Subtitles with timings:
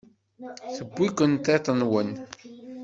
[0.75, 2.09] Tewwi-ken tiṭ-nwen.